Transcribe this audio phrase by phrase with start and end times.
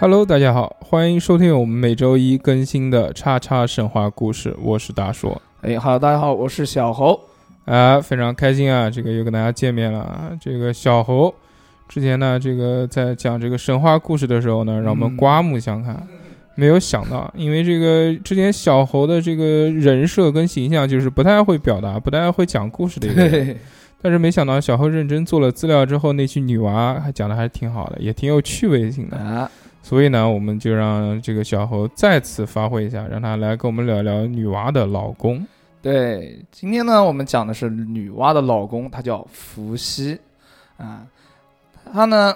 [0.00, 5.42] Hello，大家好，欢迎收听我们每周一更新的叉叉神话故事，我是大硕。
[5.62, 7.18] 哎哈喽，大家好，我是小猴。
[7.64, 10.30] 啊，非常开心啊，这个又跟大家见面了啊。
[10.40, 11.34] 这个小猴
[11.88, 16.00] 之前呢，这个在讲这个神话故事的时候呢，让我们嗯刮目相看。
[16.54, 23.56] 没有想到，因为这个之前小猴的这个人设跟形象就是不太会表达、不太会讲故事的一个人，
[24.00, 29.16] 但是没想到小猴认真做了资料之后，那句女娃还讲的还是挺好的，也挺有趣味性的。
[29.16, 29.50] 啊，
[29.88, 35.42] 所以呢，我们就让这个小猴再次发挥一下，让他来跟我们聊聊女娲的老公。
[35.80, 40.20] 对，今天呢，我们讲的是女娲的老公，他叫伏羲
[40.76, 41.06] 啊。
[41.90, 42.34] 他呢，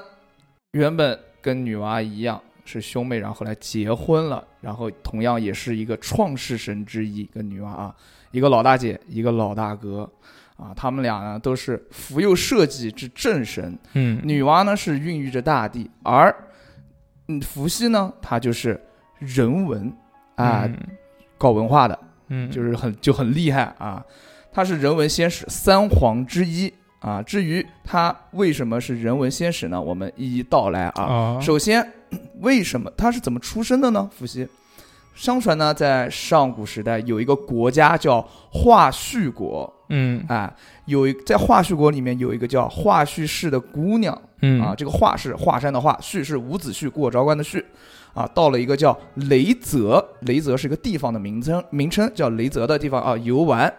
[0.70, 7.94] 原本跟女娲一样是兄妹，然后后来结婚了，然后同样也是一个创世神之一，跟女娲啊，
[8.30, 10.10] 一个老大姐，一个老大哥
[10.56, 13.78] 啊，他们俩呢都是福佑社稷之正神。
[13.92, 16.34] 嗯，女娲呢是孕育着大地，而
[17.36, 18.80] 嗯伏羲呢，他就是
[19.18, 19.92] 人文
[20.36, 20.76] 啊，嗯
[21.38, 21.98] 搞文化的。
[22.28, 24.02] 嗯，就是很就很厉害啊，
[24.52, 27.20] 他是人文先史三皇之一啊。
[27.20, 29.78] 至于他为什么是人文先史呢？
[29.78, 31.02] 我们一一道来啊。
[31.02, 31.86] 啊，首先，
[32.40, 34.08] 为什么他是怎么出生的呢？
[34.16, 34.48] 伏羲，
[35.14, 40.24] 相传呢，在上古时代有一个国家叫华胥国，嗯。
[40.28, 40.52] 啊，
[40.86, 44.16] 有一在华胥国里面有一个叫华胥氏的姑娘。
[44.40, 44.60] 嗯。
[44.60, 47.62] 啊，这个华是华山的华，胥是伍子胥过昭关的胥，
[48.14, 53.72] 啊，到了一个叫雷泽，雷泽是一个地方的名称，名称叫雷泽的地方啊游玩，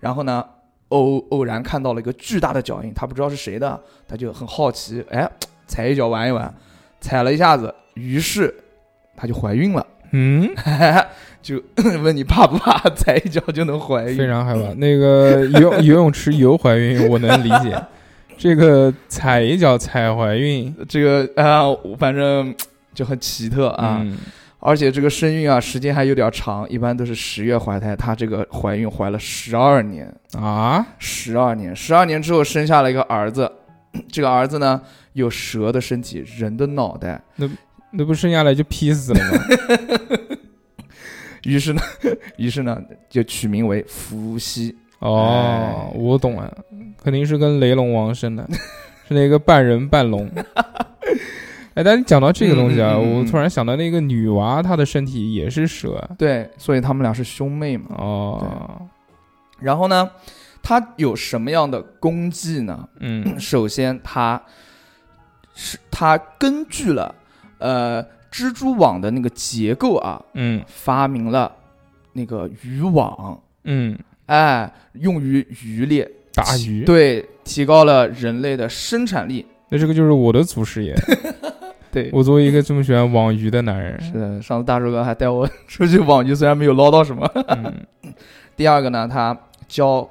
[0.00, 0.44] 然后呢
[0.88, 5.30] 偶偶然看到了一个巨大的脚印，他不知道是谁的，他就很好奇，哎，
[5.66, 6.52] 踩一脚玩一玩，
[7.00, 8.52] 踩了一下子，于是
[9.16, 10.48] 她就怀孕了，嗯，
[11.42, 11.62] 就
[12.02, 14.16] 问你怕不怕，踩一脚就能怀孕？
[14.16, 14.72] 非常害怕。
[14.74, 17.80] 那个游游泳池游怀孕，我能理解。
[18.36, 21.62] 这个踩一脚踩怀孕这个啊、
[21.98, 22.54] 反正
[22.94, 24.00] 就很奇特啊。
[24.02, 24.16] 嗯
[24.62, 27.96] 而且这个身孕啊，时间还有点长，一般都是十月怀胎。
[27.96, 33.50] 她这个怀孕怀了十二年，啊，十二年，十二年之后生下了一个儿子。
[34.12, 34.78] 这个儿子呢，
[35.14, 37.18] 有蛇的身体，人的脑袋。
[37.36, 37.48] 那
[38.04, 39.44] 不生下来就劈死了吗？
[41.44, 41.80] 于是呢，
[42.36, 44.76] 于是呢，就取名为伏羲。
[44.98, 46.54] 哦哎，我懂了，
[47.02, 48.46] 肯定是跟雷龙王生的，
[49.08, 50.30] 是那个半人半龙。
[51.74, 56.06] 哎，但是讲到这个东西啊，我突然想到那个女娃，她的身体也是蛇。
[56.18, 57.86] 对，所以他们俩是兄妹嘛。
[57.96, 58.86] 哦，
[59.58, 60.10] 然后呢，
[60.62, 62.86] 他有什么样的功绩呢？
[62.98, 64.42] 嗯首先，他
[65.54, 67.14] 是他根据了
[67.60, 71.50] 呃蜘蛛网的那个结构啊，嗯发明了
[72.14, 76.84] 那个渔网，嗯，哎，用于渔猎，打鱼。
[76.84, 79.46] 对，提高了人类的生产力。
[79.68, 80.94] 那这个就是我的祖师爷。
[81.92, 87.24] 对，我作为一个这么喜欢网鱼的男人，是的，上次大叔哥还带我出去网鱼，虽然没有捞到什么。
[87.48, 87.74] 嗯
[88.56, 90.08] 第二个呢，他教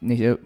[0.00, 0.36] 那些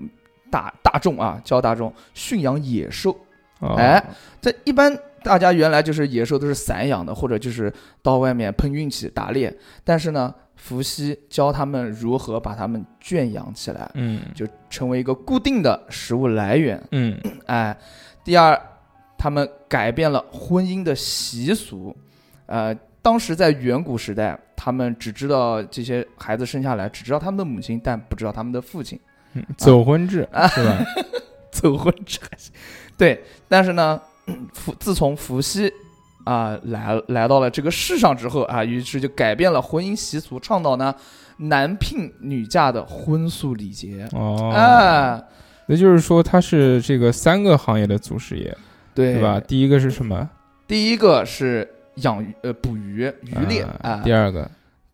[0.50, 3.16] 大大众啊，教大众驯养野兽。
[3.60, 4.02] 哦哎，
[4.41, 9.52] 这一般大家原来就是野兽都是散养的，或者就是到外面碰运气打猎。
[9.84, 16.80] 但是呢，伏羲教他们如何把它们圈养起来，嗯就成为一个固定的食物来源。
[16.92, 17.76] 嗯 哎，
[18.22, 18.60] 第二，
[19.16, 21.94] 他们改变了婚姻的习俗。
[22.47, 28.98] 呃，当时在远古时代，他们只知道这些孩子生下来，只知道他们的母亲，但不知道他们的父亲。
[29.34, 30.78] 嗯，走婚制啊是吧？
[31.60, 32.52] 走婚制还行。
[32.96, 34.00] 对，但是呢，
[34.54, 35.72] 伏自从伏羲
[36.24, 40.94] 啊、来来到了这个世上之后啊，于是就改变了婚姻习俗，倡导呢
[41.38, 44.06] 男聘女嫁的婚俗礼节。
[44.12, 45.24] 哦，啊，
[45.66, 48.54] 那就是说他是这个三个行业的祖师爷，
[48.94, 49.41] 对对吧？？
[49.41, 50.28] 第一个是什么？
[50.66, 54.50] 第一个是养鱼呃捕鱼渔猎啊，第二个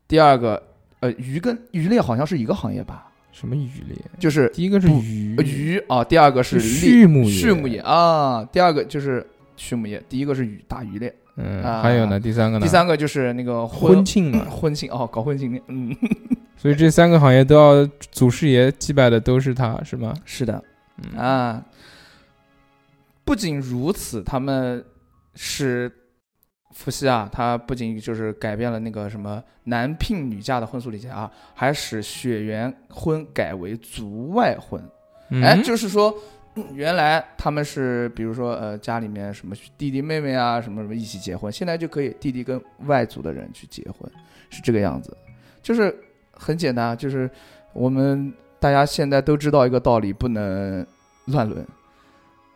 [0.06, 0.62] 第二个
[1.00, 3.96] 呃鱼跟渔猎好像是一个行业吧，什么渔猎？
[4.20, 9.26] 就是第一个是不鱼呃鱼啊，第二个是畜牧业畜牧业啊，第二个就是
[9.56, 12.64] 畜牧业，第一个是鱼，大渔猎，嗯，啊还有呢，第三个呢？
[12.64, 14.44] 第三个就是那个婚庆嘛。
[14.48, 15.94] 婚庆哦，搞婚庆的，嗯，
[16.56, 20.14] 所以这三个行业都要祖师爷祭拜的都是他，是吗？
[20.24, 20.62] 是的
[21.02, 21.64] 嗯啊。
[23.24, 24.84] 不仅如此，他们
[25.34, 25.90] 是
[26.74, 34.82] 伏羲啊，他不仅就是改变了那个什么男聘女嫁的婚俗礼节啊，还使血缘婚改为族外婚。
[35.30, 36.14] 哎，嗯就是说，
[36.56, 44.10] 嗯原来他们是比如说呃家里面什么弟弟妹妹啊什么什么一起结婚，现在就可以弟弟跟外族的人去结婚，
[44.50, 45.16] 是这个样子。
[45.62, 45.96] 就是
[46.32, 47.30] 很简单，啊就是
[47.72, 50.86] 我们大家现在都知道一个道理，不能
[51.26, 51.64] 乱伦。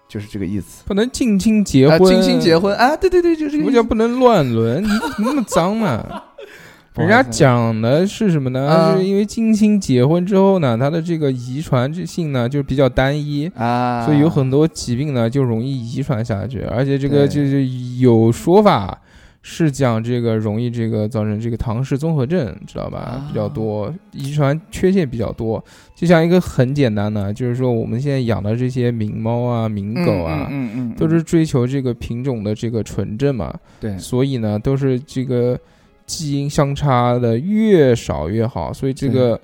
[0.09, 0.83] 就是这个意思。
[0.87, 3.71] 不能近亲结啊，婚，近亲结婚啊，对对对，就这什个意思。
[3.71, 4.83] 么叫不能乱伦？
[4.83, 6.05] 你怎么那么脏嘛？
[6.99, 8.67] 人家讲的是什么呢？
[8.69, 17.65] 啊是因为近亲结婚之后呢，他的这个遗传性呢就比较单一，啊，所以有很多疾病呢就容易遗传下去，而且这个就是
[18.01, 19.01] 有说法
[19.51, 22.99] 是讲这个容易这个造成这个唐氏综合症，知道吧？
[22.99, 25.65] 啊比较多，遗传缺陷比较多。
[25.95, 35.59] 就像一个很简单的，就是说我们现在养的这些名猫啊、名嗯狗啊，嗯嗯嗯，都是追求这个品种的这个纯正嘛，对所以呢，都是这个
[36.05, 39.41] 基因相差的越少越好，所以这个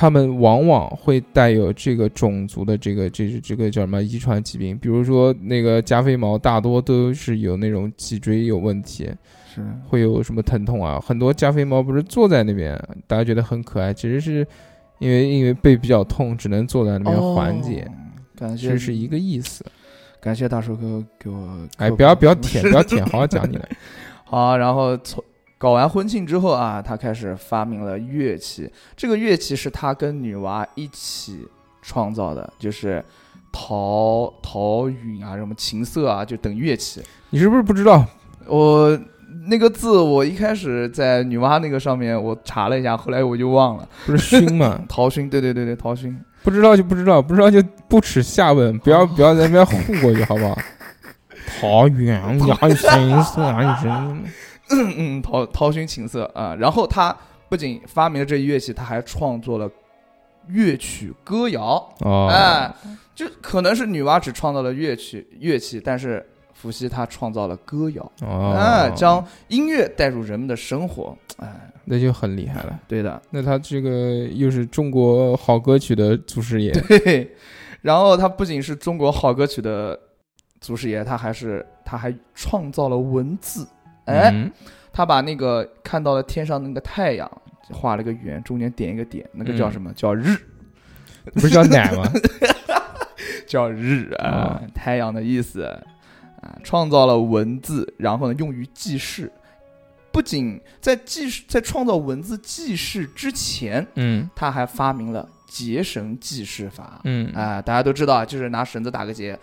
[0.00, 9.10] 他们往往会带有这个种族的这个这这个叫什么遗传疾病，比如说那个加菲猫，大多都是有那种脊椎有问题，
[9.54, 12.74] 是会有什么疼痛啊，很多加菲猫不是坐在那边，
[13.06, 14.38] 大家觉得很可爱，其实是
[15.00, 17.92] 因为因为背比较痛，只能坐在那边缓解，哦
[18.38, 19.62] 感谢其实是一个意思。
[20.18, 23.68] 感谢大叔哥给我哎，不要不要舔，不要舔，好好讲你的。
[24.24, 25.22] 好，然后从
[25.60, 28.72] 搞完婚庆之后啊，他开始发明了乐器。
[28.96, 31.46] 这个乐器是他跟女娲一起
[31.82, 33.04] 创造的，就是
[33.52, 37.02] 陶陶允啊，什么琴瑟啊，就等乐器。
[37.28, 38.02] 你是不是不知道？
[38.46, 38.98] 我
[39.48, 43.86] 那个字，我一开始在女娲那个上面我查了一下，后来我就忘了。
[44.06, 44.80] 不是熏吗？
[44.88, 46.18] 陶熏，对对对对，陶熏。
[46.42, 50.58] 不知道就不知道，不知道就不耻下问，不要不要在那边糊过去，好不好？
[51.60, 54.24] 桃园呀，神色啊，人
[54.70, 56.54] 嗯 嗯，陶陶熏琴瑟啊。
[56.54, 57.16] 然后他
[57.48, 59.70] 不仅发明了这乐器，他还创作了
[60.48, 61.86] 乐曲歌谣。
[62.00, 62.72] 哦，哎，
[63.14, 71.16] 就可能是女娲只创造了乐曲乐器，但是伏羲他创造了歌谣，哦，哎，将音乐带入人们的生活。
[71.38, 72.78] 哎，那就很厉害了。
[72.86, 77.30] 对的，那他这个又是中国好歌曲的祖师爷，嘿嘿。
[77.82, 79.98] 然后他不仅是中国好歌曲的
[80.60, 83.66] 祖师爷，他还是他还创造了文字。
[84.10, 84.50] 哎，嗯
[84.92, 87.30] 他把那个看到了天上那个太阳
[87.72, 89.92] 画了个圆，中间点一个点，那个叫嗯什么？
[89.92, 90.36] 叫日，
[91.34, 92.04] 不是叫奶吗？
[93.46, 99.30] 叫日啊，哦太阳的意思啊，创造了文字，然后呢用于记事。
[100.12, 107.00] 不仅在记事，在创造文字记事之前，嗯他还发明了结绳记事法。
[107.04, 109.38] 嗯啊、大家都知道，就是拿绳子打个结，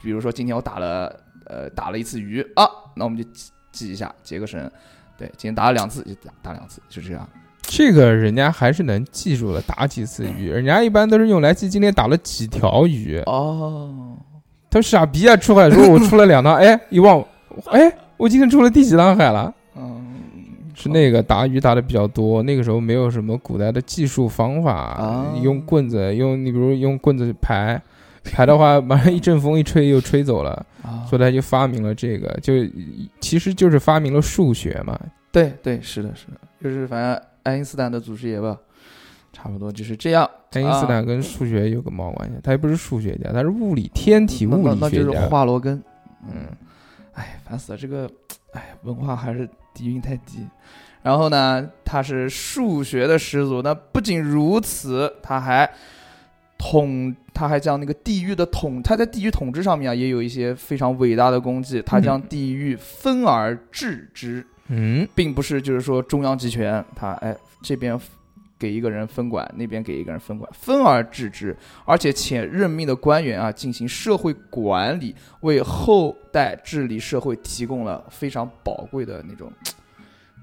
[0.00, 1.12] 比如说今天我打了
[1.46, 2.64] 呃打了一次鱼啊，
[2.94, 3.28] 那我们就
[3.72, 4.70] 记记一下，结个绳。
[5.18, 7.28] 对，今天打了两次就打打两次，就这样。
[7.62, 13.18] 这个人家还是能记住的，打几次鱼，人家一般都是用来记今天打了几条鱼。
[13.26, 14.16] 哦，
[14.68, 15.36] 他傻逼啊！
[15.36, 17.24] 出海时候我出了两趟， 哎，一忘，
[17.70, 19.54] 哎，我今天出了第几趟海了？
[19.76, 20.04] 嗯，
[20.74, 27.80] 是那个打鱼打的比较多，那个时候没有什么古代的技术方法，啊用棍子，用你比如用棍子排，
[28.24, 32.54] 排的话，马上一阵风一吹又吹走了，啊，所以他就发明了这个，就
[33.32, 35.00] 其实就是发明了数学嘛。
[35.30, 36.32] 对对，是的，是的，
[36.62, 38.58] 就是反正爱因斯坦的祖师爷吧，
[39.32, 40.30] 差不多就是这样。
[40.50, 42.34] 爱因斯坦跟数学有个毛关系？
[42.42, 45.26] 他也不是数学家，他是物理天体物理那那那就是学家。
[45.28, 45.80] 华罗庚。
[46.30, 46.46] 嗯，
[47.14, 48.06] 哎，烦死了，这个，
[48.52, 50.46] 哎，文化还是底蕴太低。
[51.02, 53.62] 然后呢，他是数学的始祖。
[53.62, 55.72] 那不仅如此，他还
[56.62, 61.82] 统，他还将那个地域的统，他在地域统治上面啊，也有一些非常伟大的功绩。
[61.82, 67.98] 他将嗯地域分而治之，嗯并不是就是说中央集权，他哎这边
[68.60, 79.50] 给一个人分管，那边给一个人分管，分而治之，而且且任命的官员啊进行社会管理，为后代治理社会提供了非常宝贵的那种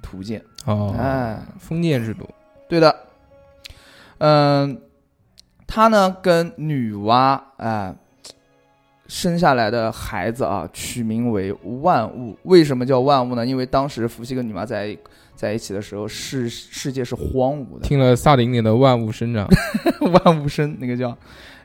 [0.02, 0.44] 图鉴。
[0.66, 2.30] 哦，哎，封建制度。
[2.68, 2.94] 对的，
[4.18, 4.78] 嗯，
[5.72, 7.96] 他呢跟女娲啊、
[9.08, 12.36] 生下来的孩子啊取名为万物。
[12.44, 13.46] 为什么叫万物呢？
[13.46, 14.98] 因为当时伏羲跟女娲在
[15.36, 19.48] 在一起的时候，世世界是荒芜的，听了萨顶顶的万物生长，
[20.24, 21.16] 万物生那个叫，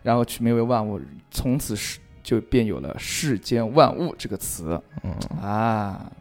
[0.02, 5.10] 然后取名为万物，从此是就便有了世间万物这个词嗯，
[5.42, 6.12] 啊。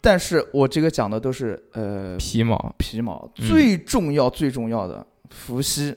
[0.00, 5.94] 但是我这个讲的都是呃皮毛皮毛，最重要最重要的，伏羲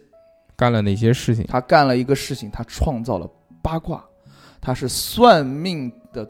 [0.55, 1.45] 干了哪些事情？
[1.47, 3.29] 他干了一个事情，他创造了
[3.61, 4.03] 八卦，
[4.61, 6.29] 他是算命的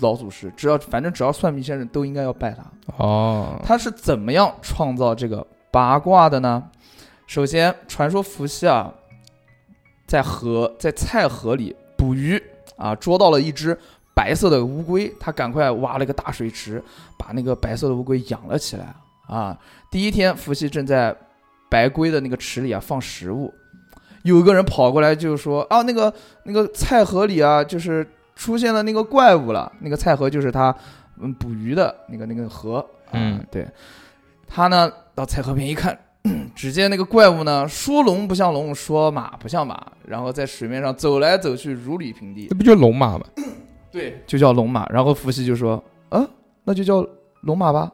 [0.00, 2.64] 老祖师，只要反正只要算命先生都应该要拜他。
[2.96, 6.62] 哦，他是怎么样创造这个八卦的呢？
[7.26, 8.92] 首先，传说伏羲啊，
[10.06, 12.42] 在河在菜河里捕鱼
[12.76, 13.78] 啊，捉到了一只
[14.14, 16.82] 白色的乌龟，他赶快挖了个大水池，
[17.16, 18.92] 把那个白色的乌龟养了起来
[19.28, 19.56] 啊。
[19.90, 21.16] 第一天，伏羲正在
[21.70, 23.54] 白龟的那个池里啊放食物，
[24.24, 26.12] 有一个人跑过来就说啊，那个
[26.42, 29.72] 那个菜河里啊，就是出现了那个怪物了。
[29.80, 30.74] 那个菜河就是他
[31.20, 32.78] 嗯捕鱼的那个那个河。
[33.06, 33.66] 啊嗯对。
[34.46, 35.96] 他呢到菜河边一看，
[36.56, 42.54] 只见那个怪物呢，说龙不像龙，说马不像马，然后在水面上走来走去，如履平地这。
[42.56, 43.24] 不就龙马吗？
[43.92, 44.86] 对，就叫龙马。
[44.88, 46.28] 然后伏羲就说：“啊，
[46.64, 47.06] 那就叫
[47.42, 47.90] 龙马吧，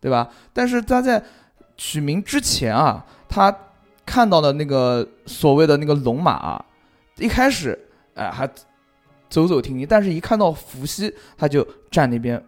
[0.00, 1.22] 对吧？”但是他在
[1.76, 3.54] 取名之前啊，他
[4.06, 6.64] 看到的那个所谓的那个龙马啊，
[7.16, 7.78] 一开始
[8.14, 8.48] 哎、还
[9.28, 12.42] 走走停停，但是一看到伏羲，他就站那边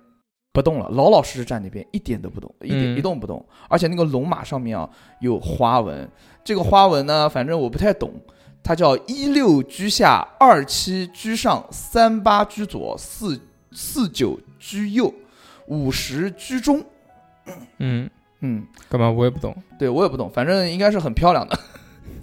[0.52, 3.44] 不动了，老老实实站那边，一点都不动，一点嗯一动不动。
[3.68, 4.88] 而且那个龙马上面啊
[5.20, 6.10] 有花纹，
[6.42, 8.12] 这个花纹呢，反正我不太懂。
[8.62, 13.40] 它叫一六居下，二七居上，三八居左，四
[13.72, 15.12] 四九居右，
[15.66, 16.84] 五十居中。
[17.78, 18.10] 嗯，
[18.40, 19.54] 嗯，干嘛我也不懂。
[19.78, 21.58] 对我也不懂，反正应该是很漂亮的。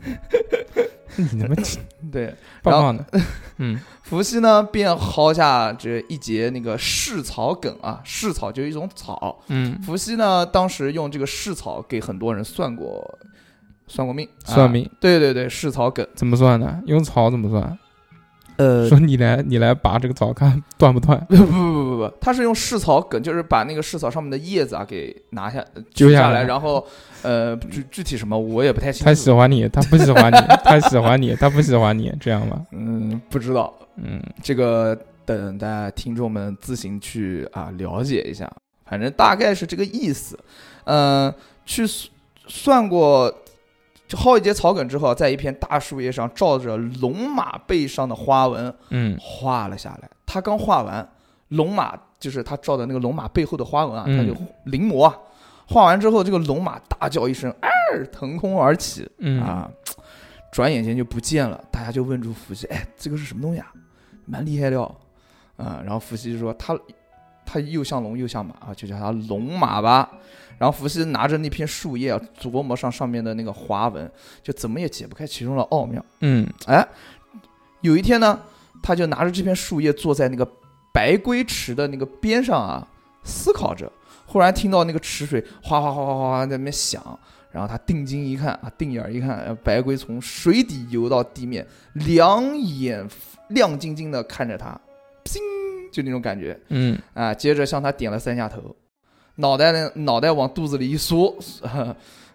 [1.18, 1.56] 你他妈
[2.12, 3.06] 对，棒棒的。
[3.58, 9.44] 嗯伏羲呢便薅下这一节那个蓍草梗啊，蓍草就是一种草。
[9.48, 13.20] 嗯，伏羲呢当时用这个蓍草给很多人算过，
[13.88, 16.08] 算过命，算命啊对对对，蓍草梗。
[16.16, 16.82] 怎么算的？
[16.86, 17.78] 用草怎么算？
[18.58, 21.20] 呃， 说你来，你来拔这个草，看断不断。
[21.30, 26.86] 不不不不不，他是用试草梗，就是把那个试草上面的叶子啊给拿下揪下来然后
[27.22, 32.66] 呃具具体什么我也不太清楚他喜，欢你，他不喜欢你，他喜欢你，他不喜欢你，这样吗？
[32.74, 38.52] 嗯，不知道嗯这个等大家听众们自行去啊了解一下，
[38.86, 40.38] 反正大概是这个意思。
[40.90, 41.34] 嗯、
[41.66, 42.10] 去算
[42.48, 43.38] 算过，就
[44.16, 50.10] 薅一节草梗之后，在一片大树叶上照着龙马背上的花纹嗯画了下来。
[50.26, 51.08] 他刚画完，
[51.50, 55.18] 龙马就是他照的那个龙马背后的花纹啊，嗯他就临摹啊。
[55.68, 59.70] 画完之后，这个龙马大叫一声，二腾空而起嗯啊，
[60.52, 61.62] 转眼间就不见了。
[61.70, 63.68] 大家就问住伏羲，哎，这个是什么东西啊？
[64.26, 64.96] 蛮厉害的哦。
[65.58, 66.78] 啊，然后伏羲就说他
[67.48, 70.12] 他又像龙又像马啊，就叫他龙马吧。
[70.60, 74.12] 然后伏羲拿着那片树叶啊，琢磨上上面的那个花纹，
[74.44, 76.04] 就怎么也解不开其中的奥妙。
[76.22, 76.86] 嗯哎，
[77.82, 78.40] 有一天呢，
[78.84, 80.46] 他就拿着这片树叶坐在那个
[80.92, 82.86] 白龟池的那个边上啊，
[83.24, 83.90] 思考着。
[84.26, 87.18] 忽然听到那个池水哗哗哗哗哗哗在那边响，
[87.50, 93.08] 然后他定睛一看啊，定眼儿一看，呃白龟从水底游到地面，两眼
[93.50, 94.70] 亮晶晶的看着他，
[95.24, 95.38] 砰，
[95.92, 97.34] 就那种感觉嗯啊。
[97.34, 98.76] 接着向他点了三下头，
[99.36, 101.36] 脑袋呢脑袋往肚子里一缩，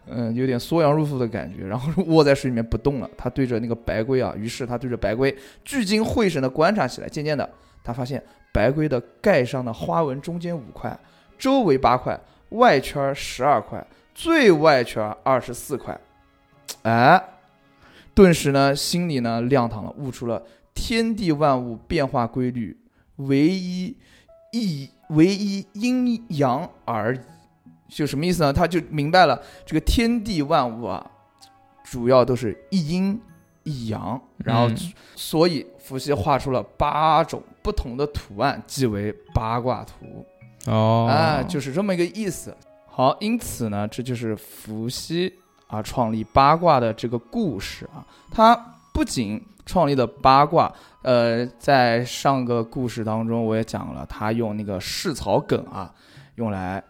[0.06, 3.10] 嗯， 有点缩阳入腹的感觉，然后卧在水里面不动了。
[3.16, 7.08] 他对着那个白龟啊，于是他对着白龟聚精会神的观察起来。
[7.08, 7.48] 渐渐的，
[7.84, 10.98] 他发现白龟的盖上的花纹中间五块，
[11.38, 12.18] 周围八块，
[12.50, 15.98] 外圈十二块，最外圈二十四块。
[16.82, 17.22] 哎，
[18.14, 20.42] 顿时呢，心里呢亮堂了，悟出了
[20.74, 22.76] 天地万物变化规律，
[23.16, 23.96] 唯一
[24.52, 27.20] 一唯一阴阳而已。
[27.88, 28.50] 就什么意思呢？
[28.50, 31.10] 他就明白了，这个天地万物啊，
[31.84, 33.20] 主要都是一阴
[33.64, 34.76] 一阳，然后嗯
[35.14, 40.24] 所以伏羲画出了八种不同的图案，即为八卦图。
[40.66, 42.56] 哦啊，就是这么一个意思。
[42.86, 45.30] 好，因此呢，这就是伏羲
[45.66, 48.06] 啊创立八卦的这个故事啊。
[48.30, 48.56] 他
[48.94, 55.92] 不仅创立的八卦，呃，在上个故事当中我也讲了，他用那个蓍草梗啊，
[56.36, 56.82] 用来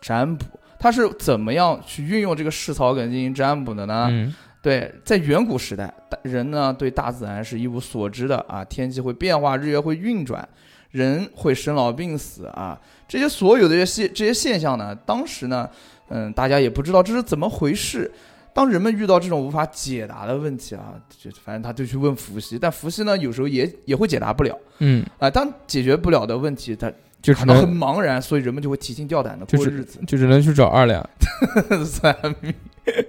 [0.00, 0.44] 占卜。
[0.78, 4.08] 他是怎么样去运用这个蓍草梗进行占卜的呢？
[4.10, 10.46] 嗯对，在远古时代，大人呢对大自然是一无所知的啊，天气会变化，日月会运转，
[10.90, 15.68] 人会生老病死啊，这些所有的这些现这些现象呢，当时呢，
[16.08, 18.12] 嗯，大家也不知道这是怎么回事。
[18.52, 25.30] 当人们遇到这种无法解答的问题啊，就反正他就去问伏羲，但伏羲呢有时候也也会解答不了嗯，啊。
[25.30, 30.00] 当解决不了的问题，他就可能很茫然，所以人们就会提心吊胆的过日子。
[30.06, 31.08] 就只能去找二两。
[31.86, 32.52] 算命，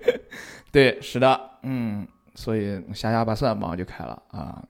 [0.71, 4.63] 对，是的，嗯，所以瞎瞎把算马上就开了啊。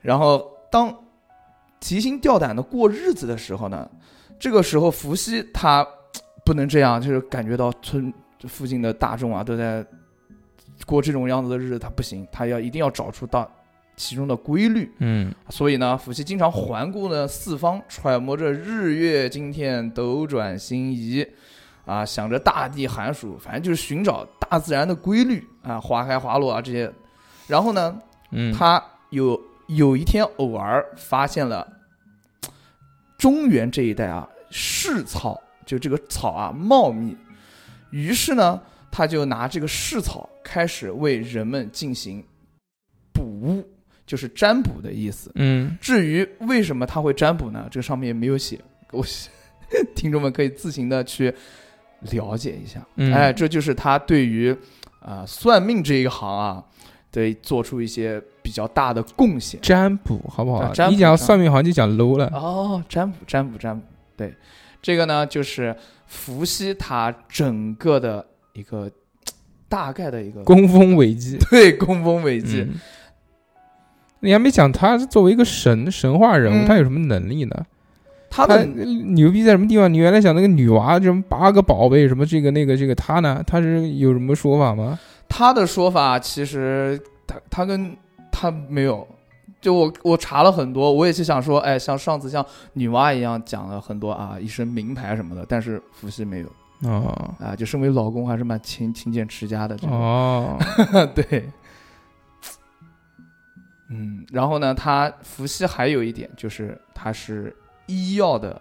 [0.00, 0.94] 然后当
[1.80, 3.88] 提心吊胆的过日子的时候呢，
[4.38, 5.86] 这个时候伏羲他
[6.44, 8.12] 不能这样，就是感觉到村
[8.48, 9.84] 附近的大众啊都在
[10.86, 13.50] 过这种样子的日子，他不行，他要一定要找出到
[13.96, 14.90] 其中的规律。
[14.98, 21.26] 嗯所以呢，伏羲经常环顾呢四方，揣摩着日月今天斗转星移，
[21.84, 26.92] 啊，想着大地寒暑，反正就是寻找大自然的规律啊，花开花落啊这些。
[27.46, 31.66] 然后呢，嗯，他有有一天偶尔发现了
[33.18, 37.16] 中原这一带啊，蓍草，就这个草啊茂密，
[37.92, 42.24] 于是呢，他就拿这个蓍草开始为人们进行
[43.12, 43.62] 卜，
[44.04, 45.30] 就是占卜的意思。
[45.36, 47.68] 嗯，至于为什么他会占卜呢？
[47.70, 48.58] 这上面也没有写，
[48.90, 49.04] 我
[49.94, 51.32] 听众们可以自行的去
[52.10, 52.84] 了解一下。
[52.96, 54.54] 嗯哎，这就是他对于
[55.00, 56.64] 啊、算命这一行啊，
[57.10, 59.60] 对做出一些比较大的贡献。
[59.60, 60.88] 占卜好不好啊占？
[60.88, 62.26] 卜你讲占算命好像就讲 low 了。
[62.28, 63.84] 哦，占卜，占卜，占卜，
[64.16, 64.32] 对，
[64.82, 65.74] 这个呢就是
[66.06, 68.90] 伏羲他整个的一个
[69.70, 72.66] 大概的一个功丰伟绩， 对功丰伟绩。
[72.68, 72.74] 嗯
[74.24, 77.66] 你还没讲他作为一个神神话人物，嗯他有什么能力呢？
[78.30, 79.92] 他他的牛逼在什么地方？
[79.92, 83.42] 你原来讲那个女娃什么八个宝贝什么这个那个这个，他呢？
[83.44, 84.96] 他是有什么说法吗？
[85.28, 87.96] 他的说法其实他他跟
[88.30, 89.04] 他没有。
[89.62, 97.34] 就我我查了很多，我也是想说，哎，像上次像女娲一样讲了很多啊，一身名牌什么的，但是伏羲没有哦。
[97.38, 99.76] 啊，就身为老公还是蛮勤勤俭持家的。
[99.86, 100.58] 哦，
[101.14, 101.48] 对，
[103.88, 108.60] 嗯，然后呢，他伏羲还有一点就是他是医药的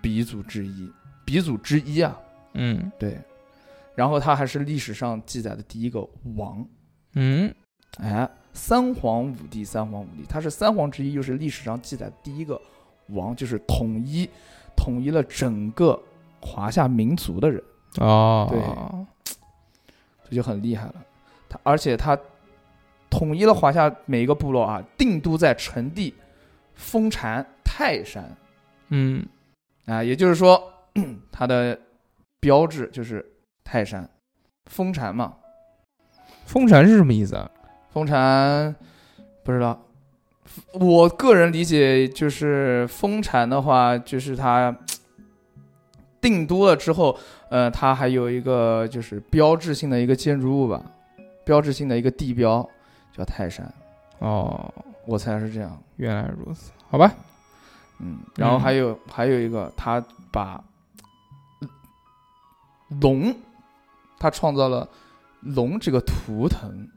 [0.00, 0.88] 鼻祖之一，
[1.24, 2.16] 鼻祖之一啊，
[2.54, 2.90] 嗯。
[3.00, 3.20] 对，
[3.96, 6.64] 然后他还是历史上记载的第一个王，
[7.14, 7.52] 嗯。
[7.98, 12.60] 哎，三皇五帝，三皇五帝，他是三皇之一，又是历史上记载的第一个
[13.10, 14.28] 王，就是统一
[14.76, 15.98] 统一了整个
[16.40, 17.62] 华夏民族的人。
[17.98, 19.06] 哦，
[20.28, 20.94] 这就很厉害了。
[21.48, 22.18] 他而且他
[23.08, 26.12] 统一了华夏每一个部落啊，定都在陈地
[26.74, 28.36] 封禅泰山
[28.88, 29.24] 嗯
[29.86, 30.60] 啊，也就是说，
[31.30, 31.78] 他的
[32.40, 33.24] 标志就是
[33.62, 34.10] 泰山
[34.66, 35.36] 封禅嘛。
[36.44, 37.50] 封禅是什么意思啊？
[37.98, 38.72] 封禅
[39.42, 39.76] 不知道，
[40.74, 44.72] 我个人理解就是封禅的话，就是它
[46.20, 47.18] 定都了之后，
[47.50, 50.80] 呃，它还有一个就是标志性的一个建筑物吧，
[51.44, 52.68] 标志性的一个地标
[53.12, 53.68] 叫泰山，
[54.20, 54.72] 哦，
[55.04, 55.76] 我猜是这样。
[55.96, 57.12] 原来如此，好吧。
[57.98, 60.62] 嗯，然后还有、还有一个，他把
[63.00, 63.34] 龙，
[64.20, 64.88] 他创造了
[65.40, 66.88] 龙这个图腾，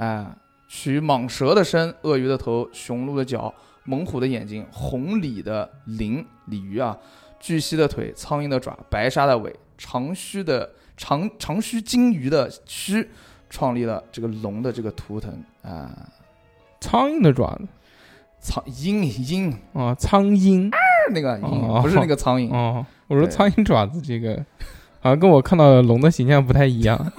[0.00, 0.26] 哎，
[0.66, 3.52] 取蟒蛇的身、鳄鱼的头、雄鹿的角、
[3.84, 6.96] 猛虎的眼睛、红鲤的鳞鲤鱼啊，
[7.38, 13.06] 巨蜥的腿、苍蝇的爪、白鲨的尾、长须的长长须金鱼的须，
[13.50, 15.90] 创立了这个龙的这个图腾啊，
[16.80, 17.68] 苍蝇的爪子
[18.40, 20.70] 苍鹰鹰啊，苍鹰
[21.12, 21.36] 那个
[21.82, 24.34] 不是那个苍蝇，哦，我说苍蝇爪子这个，
[25.00, 27.12] 好像跟我看到的龙的形象不太一样。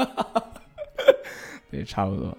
[1.70, 2.36] 对，差不多。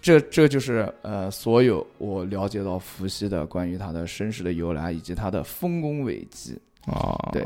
[0.00, 6.58] 这这就是呃，所有我了解到伏羲的关于他的身世的由来以及他的丰功伟绩。
[6.86, 7.42] 哦，对，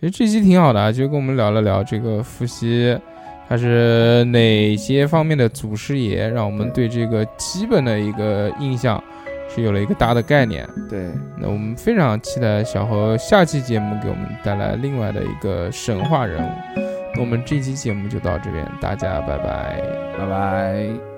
[0.00, 2.98] 其实这期挺好的啊，就跟我们聊了聊这个伏羲，
[3.48, 9.02] 他是哪些方面的祖师爷，让我们对这个基本的一个印象
[9.48, 10.68] 是有了一个大的概念。
[10.88, 16.50] 对，那我们非常期待小何下期节目给我们带来另外的一个神话人物。
[17.14, 19.82] 那我们这期节目就到这边，大家拜拜。
[20.16, 21.09] 拜拜。